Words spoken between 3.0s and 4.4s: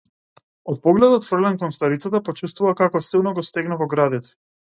силно го стегна во градите.